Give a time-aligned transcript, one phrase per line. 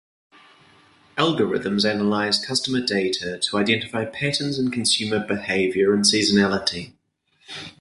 [1.15, 6.93] Algorithms analyze customer data to identify patterns in consumer behavior and seasonality.